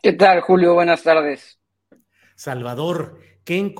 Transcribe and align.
¿Qué 0.00 0.12
tal, 0.12 0.42
Julio? 0.42 0.74
Buenas 0.74 1.02
tardes. 1.02 1.60
Salvador, 2.36 3.18
¿qué, 3.44 3.74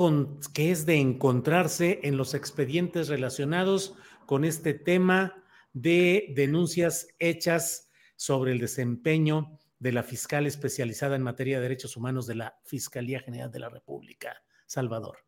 ¿qué, 0.53 0.71
es 0.73 0.85
de 0.85 0.97
encontrarse 0.97 2.01
en 2.03 2.17
los 2.17 2.35
expedientes 2.35 3.07
relacionados 3.07 3.95
con 4.27 4.45
este 4.45 4.75
tema 4.75 5.45
de 5.73 6.33
denuncias 6.35 7.07
hechas 7.21 7.93
sobre 8.17 8.51
el 8.51 8.59
desempeño 8.59 9.61
de 9.79 9.93
la 9.93 10.03
fiscal 10.03 10.47
especializada 10.47 11.15
en 11.15 11.23
materia 11.23 11.59
de 11.59 11.63
derechos 11.63 11.97
humanos 11.97 12.27
de 12.27 12.35
la 12.35 12.59
Fiscalía 12.65 13.21
General 13.21 13.53
de 13.53 13.61
la 13.61 13.69
República? 13.69 14.43
Salvador. 14.67 15.19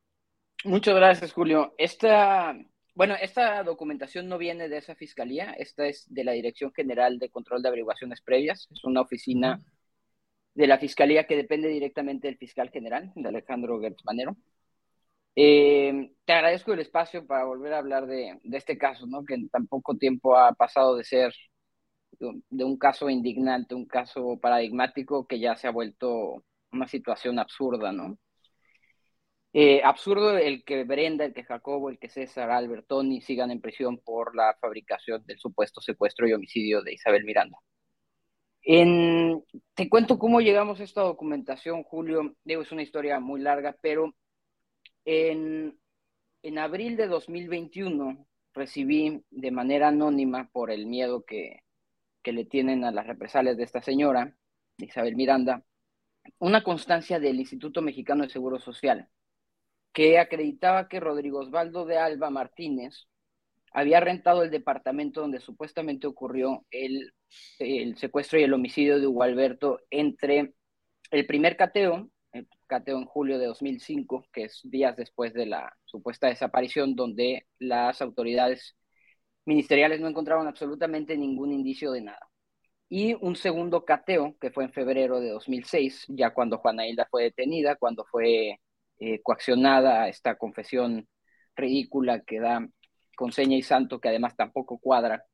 Muchas 0.65 0.97
gracias, 0.97 1.33
Julio. 1.33 1.73
Esta, 1.79 2.59
bueno, 2.97 3.15
esta 3.23 3.63
documentación 3.63 4.29
no 4.29 4.39
viene 4.39 4.69
de 4.69 4.79
esa 4.79 4.97
fiscalía, 4.97 5.53
esta 5.53 5.87
es 5.87 6.13
de 6.13 6.25
la 6.25 6.33
Dirección 6.33 6.73
General 6.73 7.21
de 7.21 7.31
Control 7.31 7.63
de 7.63 7.69
Averiguaciones 7.69 8.21
Previas, 8.21 8.67
es 8.73 8.83
una 8.83 9.03
oficina 9.03 9.61
de 10.55 10.67
la 10.67 10.79
fiscalía 10.79 11.27
que 11.27 11.37
depende 11.37 11.69
directamente 11.69 12.29
del 12.29 12.39
fiscal 12.39 12.71
general, 12.71 13.13
de 13.15 13.29
Alejandro 13.29 13.81
Gertz 13.81 14.05
Manero. 14.05 14.37
Eh, 15.37 16.13
te 16.25 16.33
agradezco 16.33 16.73
el 16.73 16.81
espacio 16.81 17.27
para 17.27 17.45
volver 17.45 17.73
a 17.73 17.79
hablar 17.79 18.07
de, 18.07 18.39
este 18.53 18.77
caso, 18.79 19.07
¿no? 19.07 19.25
que 19.25 19.35
en 19.35 19.49
tan 19.49 19.67
poco 19.67 19.97
tiempo 19.97 20.37
ha 20.37 20.53
pasado 20.55 20.97
de 20.97 21.05
ser 21.05 21.33
de 22.19 22.65
un 22.65 22.77
caso 22.79 23.09
indignante, 23.09 23.75
un 23.75 23.87
caso 23.87 24.39
paradigmático, 24.41 25.27
que 25.27 25.39
ya 25.41 25.57
se 25.57 25.69
ha 25.69 25.71
vuelto 25.71 26.45
una 26.73 26.87
situación 26.89 27.39
absurda, 27.39 27.93
¿no? 27.93 28.19
Eh, 29.53 29.83
absurdo 29.83 30.37
el 30.39 30.65
que 30.65 30.85
Brenda, 30.85 31.25
el 31.25 31.35
que 31.35 31.45
Jacobo, 31.45 31.91
el 31.91 31.99
que 31.99 32.09
César, 32.09 32.51
Albert, 32.51 32.87
Tony 32.87 33.21
sigan 33.21 33.51
en 33.51 33.61
prisión 33.61 33.99
por 33.99 34.37
la 34.37 34.57
fabricación 34.61 35.25
del 35.27 35.39
supuesto 35.39 35.81
secuestro 35.81 36.29
y 36.29 36.33
homicidio 36.33 36.83
de 36.83 36.95
Isabel 36.95 37.25
Miranda. 37.25 37.59
En, 38.63 39.45
te 39.75 39.89
cuento 39.89 40.19
cómo 40.19 40.41
llegamos 40.41 40.81
a 40.81 40.85
esta 40.85 41.03
documentación, 41.03 41.83
Julio. 41.83 42.35
Digo, 42.45 42.63
es 42.63 42.73
una 42.73 42.83
historia 42.83 43.21
muy 43.21 43.41
larga, 43.41 43.77
pero 43.81 44.15
en, 45.05 45.79
en 46.43 46.59
abril 46.59 46.97
de 46.97 47.07
2021 47.07 48.27
recibí 48.53 49.25
de 49.31 49.51
manera 49.51 49.89
anónima 49.89 50.51
por 50.53 50.71
el 50.71 50.87
miedo 50.87 51.25
que, 51.25 51.63
que 52.23 52.33
le 52.33 52.45
tienen 52.45 52.85
a 52.85 52.91
las 52.91 53.07
represalias 53.07 53.57
de 53.57 53.65
esta 53.65 53.83
señora, 53.83 54.37
Isabel 54.79 55.17
Miranda, 55.17 55.65
una 56.39 56.63
constancia 56.63 57.19
del 57.19 57.41
Instituto 57.41 57.83
Mexicano 57.83 58.25
de 58.25 58.31
Seguro 58.31 58.59
Social 58.59 59.09
que 59.93 60.19
acreditaba 60.19 60.89
que 60.89 61.01
Rodrigo 61.01 61.41
Osvaldo 61.41 61.85
de 61.85 61.99
Alba 61.99 62.31
Martínez 62.31 63.09
había 63.73 64.01
rentado 64.01 64.43
el 64.43 64.51
departamento 64.51 65.21
donde 65.21 65.41
supuestamente 65.41 66.07
ocurrió 66.07 66.65
el, 66.71 67.13
el 67.59 67.97
secuestro 67.97 68.39
y 68.39 68.45
el 68.45 68.53
homicidio 68.53 68.99
de 68.99 69.07
Hugo 69.07 69.23
Alberto 69.23 69.81
entre 69.91 70.55
el 71.11 71.27
primer 71.27 71.57
cateo, 71.57 72.09
el 72.33 72.49
cateo 72.67 72.99
en 72.99 73.07
julio 73.07 73.39
de 73.39 73.47
2005, 73.47 74.27
que 74.33 74.45
es 74.45 74.61
días 74.65 74.97
después 74.97 75.35
de 75.35 75.47
la 75.47 75.77
supuesta 75.85 76.29
desaparición, 76.29 76.95
donde 76.95 77.47
las 77.59 78.01
autoridades 78.03 78.77
ministeriales 79.45 80.01
no 80.01 80.09
encontraron 80.09 80.47
absolutamente 80.47 81.17
ningún 81.17 81.53
indicio 81.53 81.93
de 81.93 82.03
nada. 82.03 82.31
Y 82.89 83.15
un 83.21 83.37
segundo 83.37 83.85
cateo, 83.85 84.37
que 84.41 84.51
fue 84.51 84.65
en 84.65 84.73
febrero 84.73 85.21
de 85.21 85.31
2006, 85.31 86.07
ya 86.09 86.35
cuando 86.35 86.59
Juana 86.59 86.87
Hilda 86.87 87.07
fue 87.11 87.25
detenida, 87.25 87.77
cuando 87.77 88.05
fue 88.05 88.61
eh, 88.99 89.23
coaccionada 89.23 90.09
esta 90.09 90.37
confesión 90.37 91.09
ridícula 91.57 92.21
que 92.21 92.41
da 92.41 92.67
con 93.17 93.33
seña 93.33 93.57
y 93.57 93.63
santo, 93.63 94.01
que 94.01 94.09
además 94.09 94.37
tampoco 94.37 94.79
cuadra. 94.79 95.25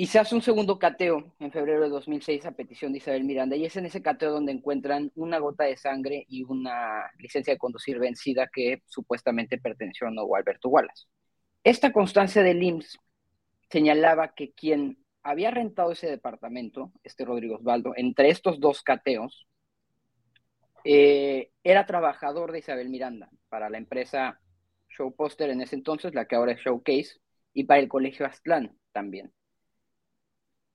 Y 0.00 0.06
se 0.06 0.18
hace 0.18 0.34
un 0.34 0.40
segundo 0.40 0.78
cateo 0.78 1.30
en 1.40 1.52
febrero 1.52 1.82
de 1.82 1.90
2006 1.90 2.46
a 2.46 2.52
petición 2.52 2.90
de 2.90 2.96
Isabel 2.96 3.22
Miranda, 3.24 3.54
y 3.54 3.66
es 3.66 3.76
en 3.76 3.84
ese 3.84 4.00
cateo 4.00 4.32
donde 4.32 4.50
encuentran 4.50 5.12
una 5.14 5.38
gota 5.38 5.64
de 5.64 5.76
sangre 5.76 6.24
y 6.26 6.42
una 6.42 7.10
licencia 7.18 7.52
de 7.52 7.58
conducir 7.58 7.98
vencida 7.98 8.48
que 8.50 8.82
supuestamente 8.86 9.58
perteneció 9.58 10.06
a 10.06 10.10
Nuevo 10.10 10.34
Alberto 10.36 10.70
Wallace. 10.70 11.04
Esta 11.64 11.92
constancia 11.92 12.42
del 12.42 12.62
IMSS 12.62 12.98
señalaba 13.68 14.32
que 14.32 14.52
quien 14.52 15.04
había 15.22 15.50
rentado 15.50 15.92
ese 15.92 16.06
departamento, 16.08 16.92
este 17.02 17.26
Rodrigo 17.26 17.56
Osvaldo, 17.56 17.92
entre 17.94 18.30
estos 18.30 18.58
dos 18.58 18.82
cateos, 18.82 19.46
eh, 20.82 21.50
era 21.62 21.84
trabajador 21.84 22.52
de 22.52 22.60
Isabel 22.60 22.88
Miranda 22.88 23.28
para 23.50 23.68
la 23.68 23.76
empresa 23.76 24.40
Show 24.88 25.14
Poster 25.14 25.50
en 25.50 25.60
ese 25.60 25.76
entonces, 25.76 26.14
la 26.14 26.24
que 26.24 26.36
ahora 26.36 26.52
es 26.52 26.60
Showcase, 26.60 27.20
y 27.52 27.64
para 27.64 27.80
el 27.80 27.88
Colegio 27.88 28.24
Aztlán 28.24 28.78
también. 28.92 29.30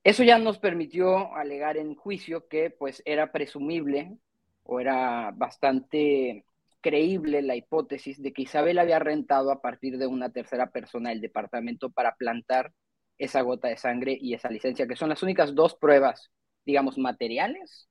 Eso 0.06 0.22
ya 0.22 0.38
nos 0.38 0.60
permitió 0.60 1.34
alegar 1.34 1.76
en 1.76 1.96
juicio 1.96 2.46
que 2.46 2.70
pues 2.70 3.02
era 3.04 3.32
presumible 3.32 4.16
o 4.62 4.78
era 4.78 5.32
bastante 5.32 6.44
creíble 6.80 7.42
la 7.42 7.56
hipótesis 7.56 8.22
de 8.22 8.32
que 8.32 8.42
Isabel 8.42 8.78
había 8.78 9.00
rentado 9.00 9.50
a 9.50 9.60
partir 9.60 9.98
de 9.98 10.06
una 10.06 10.30
tercera 10.30 10.70
persona 10.70 11.10
el 11.10 11.20
departamento 11.20 11.90
para 11.90 12.14
plantar 12.14 12.72
esa 13.18 13.40
gota 13.40 13.66
de 13.66 13.78
sangre 13.78 14.16
y 14.20 14.34
esa 14.34 14.48
licencia, 14.48 14.86
que 14.86 14.94
son 14.94 15.08
las 15.08 15.24
únicas 15.24 15.56
dos 15.56 15.74
pruebas, 15.74 16.30
digamos, 16.64 16.98
materiales 16.98 17.88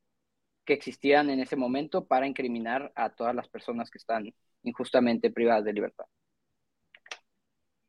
que 0.64 0.72
existían 0.72 1.30
en 1.30 1.42
ese 1.42 1.58
momento 1.58 2.06
para 2.06 2.28
incriminar 2.28 2.94
a 2.96 3.10
todas 3.10 3.36
las 3.36 3.50
personas 3.50 3.92
que 3.92 3.98
están 3.98 4.34
injustamente 4.64 5.32
privadas 5.32 5.66
de 5.66 5.74
libertad. 5.74 6.06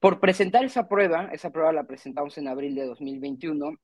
Por 0.00 0.18
presentar 0.18 0.64
esa 0.64 0.88
prueba, 0.88 1.28
esa 1.32 1.50
prueba 1.50 1.72
la 1.72 1.86
presentamos 1.86 2.36
en 2.38 2.48
abril 2.48 2.74
de 2.74 2.86
2021, 2.86 3.78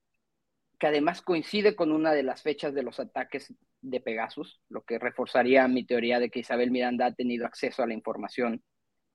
que 0.82 0.88
además 0.88 1.22
coincide 1.22 1.76
con 1.76 1.93
una 1.93 2.12
de 2.12 2.25
las 2.25 2.43
fechas 2.43 2.75
de 2.75 2.82
los 2.82 2.98
ataques 2.98 3.54
de 3.82 4.00
Pegasus, 4.00 4.60
lo 4.68 4.83
que 4.83 4.98
reforzaría 4.98 5.68
mi 5.68 5.86
teoría 5.86 6.18
de 6.18 6.28
que 6.28 6.41
Isabel 6.41 6.72
Miranda 6.72 7.06
ha 7.06 7.15
tenido 7.15 7.47
acceso 7.47 7.84
a 7.84 7.86
la 7.86 7.95
información 7.95 8.65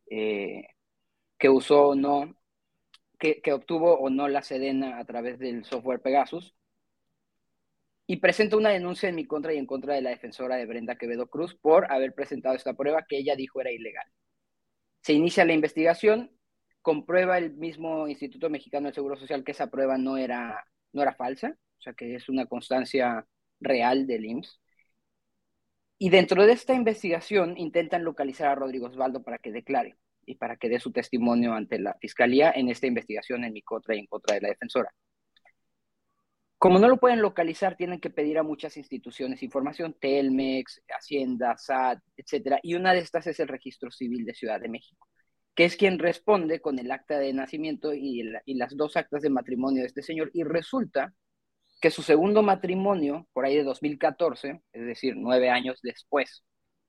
eh, 0.09 0.65
que 1.37 1.49
usó 1.49 1.89
o 1.89 1.95
no, 1.95 2.37
que, 3.19 3.41
obtuvo 3.51 3.99
o 3.99 4.09
no 4.09 4.29
la 4.29 4.43
Sedena 4.43 4.97
a 4.97 5.03
través 5.03 5.39
del 5.39 5.65
software 5.65 5.99
Pegasus. 6.01 6.55
Y 8.05 8.15
presenta 8.21 8.55
una 8.55 8.69
denuncia 8.69 9.09
en 9.09 9.15
mi 9.15 9.25
contra 9.25 9.53
y 9.53 9.57
en 9.57 9.65
contra 9.65 9.93
de 9.93 10.01
la 10.01 10.11
defensora 10.11 10.55
de 10.55 10.67
Brenda 10.67 10.95
Quevedo 10.95 11.27
Cruz 11.27 11.53
por 11.53 11.91
haber 11.91 12.13
presentado 12.13 12.55
esta 12.55 12.75
prueba 12.75 13.05
que 13.05 13.17
ella 13.17 13.35
dijo 13.35 13.59
era 13.59 13.71
ilegal. 13.71 14.07
Se 15.01 15.11
inicia 15.11 15.43
la 15.43 15.51
investigación, 15.51 16.31
comprueba 16.81 17.37
el 17.37 17.55
mismo 17.55 18.07
Instituto 18.07 18.49
Mexicano 18.49 18.85
del 18.85 18.95
Seguro 18.95 19.17
Social 19.17 19.43
que 19.43 19.51
esa 19.51 19.67
prueba 19.69 19.97
no 19.97 20.15
era 20.15 20.65
no 20.93 21.01
era 21.01 21.13
falsa, 21.13 21.57
o 21.77 21.81
sea 21.81 21.93
que 21.93 22.15
es 22.15 22.29
una 22.29 22.45
constancia 22.45 23.25
real 23.59 24.07
del 24.07 24.25
IMSS. 24.25 24.59
Y 25.99 26.09
dentro 26.09 26.45
de 26.45 26.53
esta 26.53 26.73
investigación 26.73 27.57
intentan 27.57 28.03
localizar 28.03 28.49
a 28.49 28.55
Rodrigo 28.55 28.87
Osvaldo 28.87 29.23
para 29.23 29.39
que 29.39 29.51
declare 29.51 29.97
y 30.25 30.35
para 30.35 30.57
que 30.57 30.69
dé 30.69 30.79
su 30.79 30.91
testimonio 30.91 31.53
ante 31.53 31.79
la 31.79 31.95
fiscalía 31.99 32.51
en 32.51 32.69
esta 32.69 32.87
investigación 32.87 33.43
en 33.43 33.53
mi 33.53 33.61
contra 33.63 33.95
y 33.95 33.99
en 33.99 34.07
contra 34.07 34.35
de 34.35 34.41
la 34.41 34.49
defensora. 34.49 34.93
Como 36.59 36.79
no 36.79 36.87
lo 36.87 36.97
pueden 36.97 37.21
localizar, 37.21 37.75
tienen 37.75 37.99
que 37.99 38.09
pedir 38.09 38.39
a 38.39 38.43
muchas 38.43 38.77
instituciones 38.77 39.43
información, 39.43 39.95
Telmex, 39.99 40.81
Hacienda, 40.89 41.55
SAT, 41.55 41.99
etcétera, 42.15 42.59
y 42.63 42.73
una 42.73 42.93
de 42.93 42.99
estas 42.99 43.27
es 43.27 43.39
el 43.39 43.47
Registro 43.47 43.91
Civil 43.91 44.25
de 44.25 44.33
Ciudad 44.33 44.59
de 44.59 44.67
México, 44.67 45.07
que 45.53 45.65
es 45.65 45.77
quien 45.77 45.99
responde 45.99 46.59
con 46.59 46.79
el 46.79 46.91
acta 46.91 47.19
de 47.19 47.31
nacimiento 47.31 47.93
y, 47.93 48.23
y 48.45 48.53
las 48.55 48.75
dos 48.75 48.97
actas 48.97 49.21
de 49.21 49.29
matrimonio 49.29 49.81
de 49.81 49.87
este 49.87 50.01
señor, 50.01 50.31
y 50.33 50.43
resulta 50.43 51.13
que 51.79 51.91
su 51.91 52.01
segundo 52.01 52.41
matrimonio, 52.43 53.27
por 53.33 53.45
ahí 53.45 53.55
de 53.55 53.63
2014, 53.63 54.61
es 54.73 54.85
decir, 54.85 55.15
nueve 55.15 55.49
años 55.49 55.79
después 55.83 56.43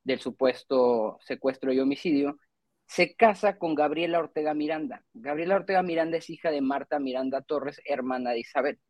del 0.04 0.20
supuesto 0.20 1.18
secuestro 1.20 1.72
y 1.72 1.80
homicidio, 1.80 2.38
se 2.86 3.14
casa 3.14 3.58
con 3.58 3.74
Gabriela 3.74 4.18
Ortega 4.18 4.54
Miranda. 4.54 5.04
Gabriela 5.12 5.56
Ortega 5.56 5.82
Miranda 5.82 6.16
es 6.16 6.30
hija 6.30 6.50
de 6.50 6.62
Marta 6.62 6.98
Miranda 6.98 7.42
Torres, 7.42 7.80
hermana 7.84 8.30
de 8.30 8.40
Isabel. 8.40 8.80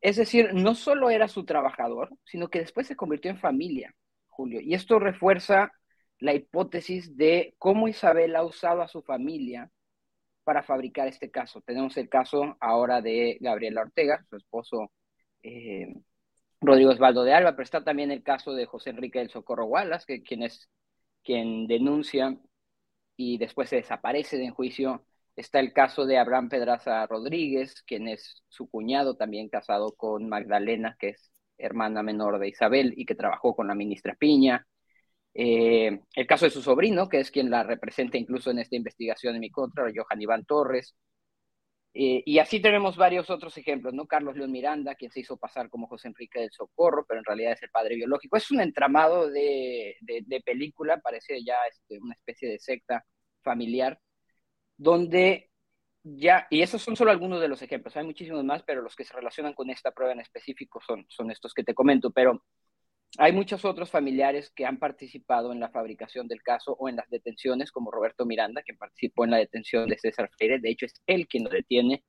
Es 0.00 0.16
decir, 0.16 0.52
no 0.52 0.74
solo 0.74 1.10
era 1.10 1.28
su 1.28 1.44
trabajador, 1.44 2.10
sino 2.24 2.48
que 2.48 2.60
después 2.60 2.86
se 2.86 2.96
convirtió 2.96 3.30
en 3.30 3.38
familia, 3.38 3.94
Julio. 4.28 4.60
Y 4.60 4.74
esto 4.74 4.98
refuerza 4.98 5.72
la 6.18 6.34
hipótesis 6.34 7.16
de 7.16 7.54
cómo 7.58 7.88
Isabel 7.88 8.36
ha 8.36 8.44
usado 8.44 8.82
a 8.82 8.88
su 8.88 9.02
familia 9.02 9.70
para 10.46 10.62
fabricar 10.62 11.08
este 11.08 11.28
caso. 11.28 11.60
Tenemos 11.62 11.96
el 11.96 12.08
caso 12.08 12.56
ahora 12.60 13.02
de 13.02 13.36
Gabriela 13.40 13.80
Ortega, 13.80 14.24
su 14.30 14.36
esposo 14.36 14.92
eh, 15.42 15.92
Rodrigo 16.60 16.90
Osvaldo 16.92 17.24
de 17.24 17.34
Alba, 17.34 17.52
pero 17.52 17.64
está 17.64 17.82
también 17.82 18.12
el 18.12 18.22
caso 18.22 18.54
de 18.54 18.64
José 18.64 18.90
Enrique 18.90 19.18
del 19.18 19.28
Socorro 19.28 19.66
Wallace, 19.66 20.06
que, 20.06 20.22
quien 20.22 20.44
es 20.44 20.70
quien 21.24 21.66
denuncia 21.66 22.38
y 23.16 23.38
después 23.38 23.70
se 23.70 23.76
desaparece 23.76 24.38
de 24.38 24.50
juicio. 24.50 25.04
Está 25.34 25.58
el 25.58 25.72
caso 25.72 26.06
de 26.06 26.16
Abraham 26.16 26.48
Pedraza 26.48 27.04
Rodríguez, 27.08 27.82
quien 27.82 28.06
es 28.06 28.44
su 28.48 28.70
cuñado, 28.70 29.16
también 29.16 29.48
casado 29.48 29.96
con 29.96 30.28
Magdalena, 30.28 30.96
que 31.00 31.08
es 31.10 31.32
hermana 31.58 32.04
menor 32.04 32.38
de 32.38 32.50
Isabel 32.50 32.94
y 32.96 33.04
que 33.04 33.16
trabajó 33.16 33.56
con 33.56 33.66
la 33.66 33.74
ministra 33.74 34.14
Piña. 34.14 34.64
Eh, 35.38 36.00
el 36.14 36.26
caso 36.26 36.46
de 36.46 36.50
su 36.50 36.62
sobrino, 36.62 37.10
que 37.10 37.20
es 37.20 37.30
quien 37.30 37.50
la 37.50 37.62
representa 37.62 38.16
incluso 38.16 38.50
en 38.50 38.58
esta 38.58 38.74
investigación 38.74 39.34
en 39.34 39.42
mi 39.42 39.50
contra, 39.50 39.84
Johan 39.94 40.22
Iván 40.22 40.46
Torres. 40.46 40.96
Eh, 41.92 42.22
y 42.24 42.38
así 42.38 42.60
tenemos 42.60 42.96
varios 42.96 43.28
otros 43.28 43.56
ejemplos, 43.58 43.92
¿no? 43.92 44.06
Carlos 44.06 44.36
León 44.36 44.50
Miranda, 44.52 44.94
quien 44.94 45.10
se 45.10 45.20
hizo 45.20 45.36
pasar 45.36 45.68
como 45.68 45.88
José 45.88 46.08
Enrique 46.08 46.40
del 46.40 46.52
Socorro, 46.52 47.04
pero 47.06 47.20
en 47.20 47.24
realidad 47.26 47.52
es 47.52 47.62
el 47.62 47.70
padre 47.70 47.96
biológico. 47.96 48.36
Es 48.38 48.50
un 48.50 48.60
entramado 48.60 49.30
de, 49.30 49.96
de, 50.00 50.40
película, 50.40 51.00
parece 51.00 51.44
ya 51.44 51.56
este, 51.70 51.98
una 51.98 52.14
especie 52.14 52.48
de 52.50 52.58
secta 52.58 53.04
familiar, 53.42 54.00
donde 54.76 55.50
ya, 56.02 56.46
y 56.50 56.62
esos 56.62 56.82
son 56.82 56.96
solo 56.96 57.10
algunos 57.10 57.40
de 57.40 57.48
los 57.48 57.62
ejemplos, 57.62 57.96
hay 57.96 58.04
muchísimos 58.04 58.44
más, 58.44 58.62
pero 58.62 58.82
los 58.82 58.96
que 58.96 59.04
se 59.04 59.14
relacionan 59.14 59.54
con 59.54 59.70
esta 59.70 59.92
prueba 59.92 60.12
en 60.14 60.20
específico 60.20 60.80
son, 60.86 61.06
son 61.08 61.30
estos 61.30 61.54
que 61.54 61.64
te 61.64 61.74
comento, 61.74 62.10
pero 62.12 62.42
hay 63.18 63.32
muchos 63.32 63.64
otros 63.64 63.90
familiares 63.90 64.50
que 64.50 64.66
han 64.66 64.78
participado 64.78 65.52
en 65.52 65.60
la 65.60 65.70
fabricación 65.70 66.28
del 66.28 66.42
caso 66.42 66.76
o 66.78 66.88
en 66.88 66.96
las 66.96 67.08
detenciones, 67.08 67.72
como 67.72 67.90
Roberto 67.90 68.26
Miranda, 68.26 68.62
que 68.62 68.74
participó 68.74 69.24
en 69.24 69.30
la 69.30 69.38
detención 69.38 69.88
de 69.88 69.98
César 69.98 70.30
Freire. 70.36 70.60
De 70.60 70.70
hecho, 70.70 70.86
es 70.86 70.94
él 71.06 71.26
quien 71.26 71.44
lo 71.44 71.50
detiene, 71.50 72.04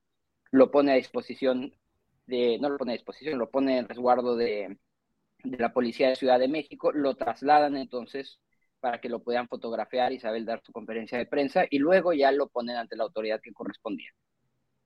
lo 0.52 0.72
pone 0.72 0.92
a 0.92 0.96
disposición 0.96 1.74
de, 2.26 2.58
no 2.60 2.70
lo 2.70 2.78
pone 2.78 2.92
a 2.92 2.96
disposición, 2.96 3.40
lo 3.40 3.50
pone 3.50 3.78
en 3.78 3.88
resguardo 3.88 4.36
de, 4.36 4.78
la 5.44 5.74
Policía 5.74 6.10
de 6.10 6.16
Ciudad 6.16 6.40
de 6.40 6.48
México, 6.48 6.92
lo 6.92 7.16
trasladan 7.16 7.78
entonces 7.78 8.40
para 8.80 9.00
que 9.00 9.10
lo 9.10 9.24
puedan 9.24 9.48
fotografiar 9.48 10.12
y 10.12 10.20
saber 10.20 10.46
dar 10.46 10.62
su 10.64 10.72
conferencia 10.72 11.18
de 11.18 11.26
prensa 11.26 11.66
y 11.70 11.80
luego 11.80 12.14
ya 12.14 12.32
lo 12.32 12.50
ponen 12.50 12.76
ante 12.76 12.96
la 12.96 13.04
autoridad 13.04 13.42
que 13.42 13.54
correspondía. 13.54 14.12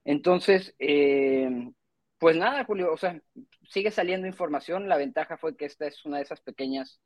Entonces, 0.05 0.75
eh, 0.79 1.71
pues 2.21 2.37
nada, 2.37 2.65
Julio, 2.65 2.93
o 2.93 2.97
sea, 2.97 3.19
sigue 3.67 3.89
saliendo 3.89 4.27
información. 4.27 4.87
La 4.87 4.95
ventaja 4.97 5.37
fue 5.37 5.57
que 5.57 5.65
esta 5.65 5.87
es 5.87 6.05
una 6.05 6.17
de 6.17 6.23
esas 6.23 6.39
pequeñas 6.39 7.01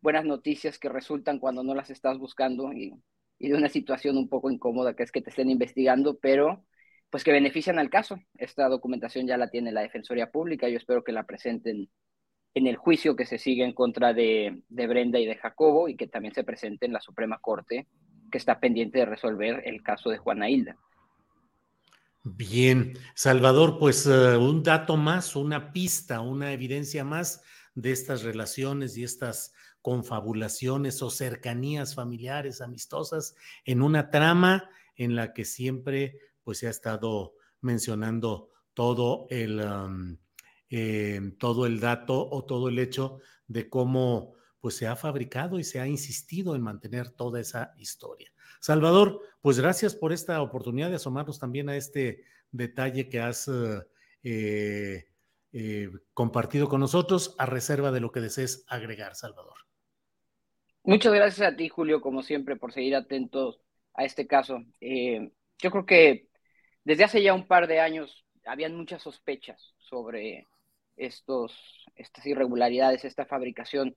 buenas 0.00 0.24
noticias 0.24 0.80
que 0.80 0.88
resultan 0.88 1.38
cuando 1.38 1.62
no 1.62 1.76
las 1.76 1.90
estás 1.90 2.18
buscando 2.18 2.72
y, 2.72 2.92
de 3.38 3.54
una 3.54 3.68
situación 3.68 4.16
un 4.16 4.28
poco 4.28 4.50
incómoda 4.50 4.96
que 4.96 5.04
es 5.04 5.12
que 5.12 5.22
te 5.22 5.30
estén 5.30 5.48
investigando, 5.48 6.18
pero 6.18 6.64
pues 7.08 7.22
que 7.22 7.30
benefician 7.30 7.78
al 7.78 7.88
caso. 7.88 8.18
Esta 8.34 8.68
documentación 8.68 9.28
ya 9.28 9.36
la 9.36 9.48
tiene 9.48 9.70
la 9.70 9.82
Defensoría 9.82 10.32
Pública. 10.32 10.68
Yo 10.68 10.78
espero 10.78 11.04
que 11.04 11.12
la 11.12 11.22
presenten 11.22 11.88
en 12.54 12.66
el 12.66 12.74
juicio 12.76 13.14
que 13.14 13.26
se 13.26 13.38
sigue 13.38 13.62
en 13.62 13.74
contra 13.74 14.12
de, 14.12 14.64
de 14.68 14.86
Brenda 14.88 15.20
y 15.20 15.26
de 15.26 15.36
Jacobo 15.36 15.88
y 15.88 15.94
que 15.96 16.08
también 16.08 16.34
se 16.34 16.42
presente 16.42 16.84
en 16.86 16.94
la 16.94 17.00
Suprema 17.00 17.38
Corte 17.38 17.86
que 18.32 18.38
está 18.38 18.58
pendiente 18.58 18.98
de 18.98 19.06
resolver 19.06 19.62
el 19.66 19.84
caso 19.84 20.10
de 20.10 20.18
Juana 20.18 20.50
Hilda. 20.50 20.76
Bien, 22.24 22.98
Salvador, 23.14 23.78
pues 23.78 24.06
eh, 24.06 24.36
un 24.36 24.62
dato 24.62 24.96
más, 24.96 25.36
una 25.36 25.72
pista, 25.72 26.20
una 26.20 26.52
evidencia 26.52 27.04
más 27.04 27.42
de 27.74 27.92
estas 27.92 28.22
relaciones 28.22 28.96
y 28.96 29.04
estas 29.04 29.52
confabulaciones 29.82 31.00
o 31.02 31.10
cercanías 31.10 31.94
familiares, 31.94 32.60
amistosas, 32.60 33.34
en 33.64 33.82
una 33.82 34.10
trama 34.10 34.68
en 34.96 35.14
la 35.14 35.32
que 35.32 35.44
siempre 35.44 36.18
pues 36.42 36.58
se 36.58 36.66
ha 36.66 36.70
estado 36.70 37.34
mencionando 37.60 38.50
todo 38.74 39.26
el, 39.30 39.60
em, 40.70 41.36
todo 41.38 41.66
el 41.66 41.80
dato 41.80 42.28
o 42.30 42.44
todo 42.44 42.68
el 42.68 42.78
hecho 42.78 43.20
de 43.46 43.68
cómo 43.70 44.34
pues 44.60 44.76
se 44.76 44.86
ha 44.86 44.96
fabricado 44.96 45.58
y 45.58 45.64
se 45.64 45.80
ha 45.80 45.86
insistido 45.86 46.56
en 46.56 46.62
mantener 46.62 47.10
toda 47.10 47.40
esa 47.40 47.72
historia. 47.78 48.32
Salvador, 48.60 49.20
pues 49.40 49.58
gracias 49.58 49.94
por 49.94 50.12
esta 50.12 50.40
oportunidad 50.42 50.90
de 50.90 50.96
asomarnos 50.96 51.38
también 51.38 51.68
a 51.68 51.76
este 51.76 52.24
detalle 52.50 53.08
que 53.08 53.20
has 53.20 53.50
eh, 54.22 55.04
eh, 55.52 55.90
compartido 56.12 56.68
con 56.68 56.80
nosotros, 56.80 57.34
a 57.38 57.46
reserva 57.46 57.90
de 57.90 58.00
lo 58.00 58.12
que 58.12 58.20
desees 58.20 58.64
agregar, 58.68 59.14
Salvador. 59.14 59.54
Muchas 60.82 61.12
gracias 61.12 61.46
a 61.46 61.56
ti, 61.56 61.68
Julio, 61.68 62.00
como 62.00 62.22
siempre, 62.22 62.56
por 62.56 62.72
seguir 62.72 62.96
atentos 62.96 63.60
a 63.94 64.04
este 64.04 64.26
caso. 64.26 64.62
Eh, 64.80 65.32
yo 65.58 65.70
creo 65.70 65.86
que 65.86 66.28
desde 66.84 67.04
hace 67.04 67.22
ya 67.22 67.34
un 67.34 67.46
par 67.46 67.66
de 67.66 67.80
años 67.80 68.24
habían 68.44 68.74
muchas 68.74 69.02
sospechas 69.02 69.74
sobre 69.78 70.46
estos, 70.96 71.54
estas 71.94 72.26
irregularidades, 72.26 73.04
esta 73.04 73.26
fabricación, 73.26 73.96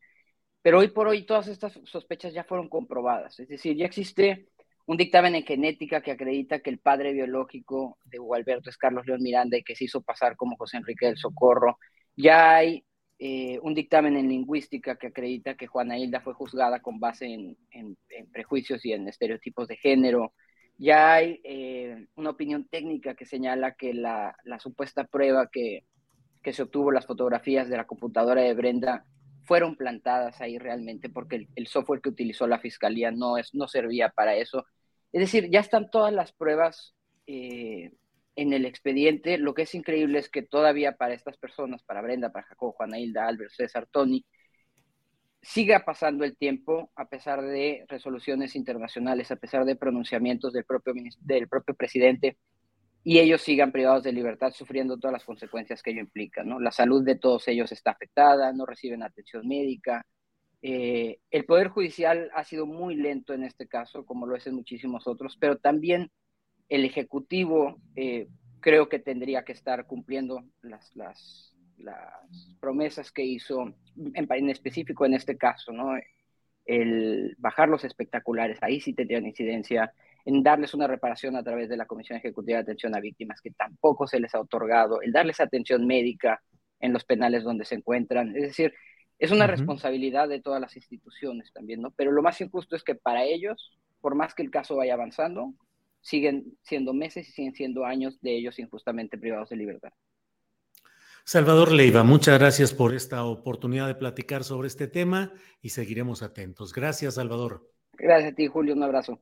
pero 0.62 0.80
hoy 0.80 0.90
por 0.90 1.08
hoy 1.08 1.26
todas 1.26 1.48
estas 1.48 1.80
sospechas 1.86 2.34
ya 2.34 2.44
fueron 2.44 2.70
comprobadas. 2.70 3.40
Es 3.40 3.48
decir, 3.48 3.76
ya 3.76 3.86
existe 3.86 4.48
un 4.86 4.98
dictamen 4.98 5.36
en 5.36 5.44
genética 5.44 6.02
que 6.02 6.12
acredita 6.12 6.60
que 6.60 6.70
el 6.70 6.80
padre 6.80 7.14
biológico 7.14 7.98
de 8.06 8.20
Hugo 8.20 8.36
Alberto 8.36 8.70
es 8.70 8.78
Carlos 8.78 9.06
León 9.06 9.22
Miranda 9.22 9.58
y 9.58 9.64
que 9.64 9.76
se 9.76 9.86
hizo 9.86 10.02
pasar 10.02 10.36
como 10.36 10.58
José 10.58 10.78
Enrique 10.78 11.06
del 11.06 11.18
Socorro. 11.18 11.78
Ya 12.16 12.56
hay 12.56 12.84
eh, 13.24 13.60
un 13.62 13.76
dictamen 13.76 14.18
en 14.18 14.30
lingüística 14.30 14.96
que 14.96 15.08
acredita 15.08 15.56
que 15.56 15.68
Juana 15.68 15.98
Hilda 15.98 16.22
fue 16.22 16.34
juzgada 16.34 16.82
con 16.82 17.00
base 17.00 17.28
en, 17.28 17.98
prejuicios 18.34 18.84
y 18.84 18.94
en 18.94 19.08
estereotipos 19.08 19.68
de 19.68 19.78
género. 19.78 20.34
Ya 20.78 21.14
hay 21.14 21.40
eh, 21.44 22.08
una 22.16 22.32
opinión 22.32 22.68
técnica 22.68 23.14
que 23.14 23.28
señala 23.28 23.76
que 23.76 23.94
la, 23.94 24.36
supuesta 24.60 25.04
prueba 25.04 25.50
que, 25.52 25.86
se 26.52 26.64
obtuvo 26.64 26.92
las 26.92 27.06
fotografías 27.06 27.70
de 27.70 27.78
la 27.78 27.86
computadora 27.86 28.42
de 28.42 28.56
Brenda 28.56 29.06
fueron 29.44 29.76
plantadas 29.76 30.42
ahí 30.42 30.58
realmente 30.58 31.10
porque 31.10 31.48
el, 31.56 31.68
software 31.68 32.02
que 32.02 32.10
utilizó 32.10 32.48
la 32.48 32.60
fiscalía 32.60 33.12
no, 33.12 33.38
es, 33.38 33.54
no 33.54 33.68
servía 33.68 34.10
para 34.10 34.36
eso. 34.36 34.66
Es 35.12 35.22
decir, 35.22 35.50
ya 35.50 35.60
están 35.60 35.90
todas 35.90 36.14
las 36.14 36.32
pruebas 36.32 36.96
eh, 37.28 37.92
en 38.36 38.54
el 38.54 38.66
expediente. 38.66 39.38
Lo 39.38 39.54
que 39.54 39.64
es 39.64 39.76
increíble 39.76 40.20
es 40.20 40.30
que 40.30 40.42
todavía 40.42 40.94
para 40.98 41.14
estas 41.14 41.38
personas, 41.38 41.84
para 41.84 42.02
Brenda, 42.02 42.32
para 42.32 42.48
Jacobo, 42.48 42.74
Juana 42.74 43.00
Hilda, 43.00 43.28
Albert, 43.28 43.52
César, 43.52 43.88
Tony, 43.92 44.26
siga 45.42 45.84
pasando 45.86 46.24
el 46.24 46.38
tiempo 46.38 46.92
a 46.96 47.10
pesar 47.10 47.42
de 47.42 47.86
resoluciones 47.88 48.56
internacionales, 48.56 49.32
a 49.32 49.36
pesar 49.38 49.66
de 49.66 49.76
pronunciamientos 49.76 50.54
del 50.54 50.66
propio, 50.66 50.94
del 51.20 51.48
propio 51.48 51.76
presidente, 51.76 52.38
y 53.04 53.20
ellos 53.20 53.42
sigan 53.42 53.72
privados 53.72 54.04
de 54.04 54.12
libertad 54.12 54.52
sufriendo 54.52 54.98
todas 54.98 55.14
las 55.14 55.26
consecuencias 55.26 55.82
que 55.82 55.92
ello 55.92 56.02
implica. 56.02 56.44
¿no? 56.44 56.60
La 56.60 56.72
salud 56.72 57.04
de 57.04 57.16
todos 57.16 57.48
ellos 57.48 57.72
está 57.72 57.92
afectada, 57.92 58.54
no 58.54 58.66
reciben 58.66 59.04
atención 59.04 59.48
médica. 59.48 60.06
Eh, 60.62 61.20
el 61.32 61.46
Poder 61.46 61.70
Judicial 61.70 62.30
ha 62.36 62.44
sido 62.44 62.68
muy 62.68 62.96
lento 62.96 63.34
en 63.34 63.44
este 63.44 63.68
caso, 63.68 64.06
como 64.06 64.28
lo 64.28 64.36
es 64.36 64.46
en 64.46 64.56
muchísimos 64.56 65.08
otros, 65.08 65.36
pero 65.40 65.58
también 65.58 66.12
el 66.70 66.86
Ejecutivo 66.86 67.82
eh, 67.96 68.28
creo 68.60 68.88
que 68.88 69.00
tendría 69.00 69.44
que 69.44 69.54
estar 69.54 69.88
cumpliendo 69.88 70.44
las, 70.62 70.96
las, 70.96 71.56
las 71.78 71.98
promesas 72.60 73.12
que 73.12 73.24
hizo, 73.24 73.74
en, 73.96 74.28
en, 74.30 74.50
específico 74.52 75.06
en 75.06 75.16
este 75.16 75.38
caso, 75.38 75.72
¿no? 75.72 75.94
el 76.66 77.36
bajar 77.40 77.68
los 77.68 77.84
espectaculares, 77.84 78.60
ahí 78.62 78.80
sí 78.80 78.94
tendría 78.94 79.18
incidencia 79.18 79.92
en 80.26 80.44
darles 80.44 80.74
una 80.74 80.88
reparación 80.88 81.36
a 81.36 81.44
través 81.44 81.70
de 81.70 81.78
la 81.78 81.86
Comisión 81.86 82.18
Ejecutiva 82.18 82.58
de 82.58 82.64
Atención 82.64 82.96
a 82.96 83.00
Víctimas, 83.00 83.42
que 83.42 83.52
tampoco 83.52 84.08
se 84.08 84.20
les 84.20 84.34
ha 84.36 84.40
otorgado, 84.40 85.02
el 85.02 85.12
darles 85.12 85.40
atención 85.40 85.86
médica 85.86 86.42
en 86.80 86.94
los 86.94 87.04
penales 87.06 87.44
donde 87.44 87.66
se 87.66 87.76
encuentran. 87.76 88.36
Es 88.36 88.44
decir, 88.44 88.74
es 89.20 89.32
una 89.32 89.46
responsabilidad 89.46 90.28
de 90.28 90.42
todas 90.42 90.60
las 90.60 90.76
instituciones 90.76 91.54
también, 91.54 91.82
¿no? 91.82 91.92
Pero 91.92 92.12
lo 92.12 92.24
más 92.24 92.42
injusto 92.42 92.76
es 92.76 92.84
que 92.84 92.96
para 92.96 93.24
ellos, 93.24 93.78
por 94.02 94.16
más 94.16 94.34
que 94.34 94.42
el 94.42 94.50
caso 94.50 94.76
vaya 94.76 94.96
avanzando, 94.96 95.54
siguen 96.02 96.58
siendo 96.64 96.94
meses 96.94 97.30
y 97.30 97.32
siguen 97.32 97.54
siendo 97.54 97.86
años 97.86 98.20
de 98.22 98.36
ellos 98.36 98.58
injustamente 98.58 99.20
privados 99.20 99.50
de 99.50 99.58
libertad. 99.58 99.92
Salvador 101.24 101.72
Leiva, 101.72 102.04
muchas 102.04 102.40
gracias 102.40 102.74
por 102.74 102.96
esta 102.96 103.24
oportunidad 103.24 103.86
de 103.86 103.96
platicar 103.96 104.44
sobre 104.44 104.68
este 104.68 104.88
tema 104.88 105.32
y 105.62 105.70
seguiremos 105.70 106.24
atentos. 106.24 106.74
Gracias, 106.74 107.16
Salvador. 107.16 107.70
Gracias 107.94 108.34
a 108.34 108.36
ti, 108.36 108.48
Julio. 108.48 108.74
Un 108.74 108.84
abrazo. 108.84 109.22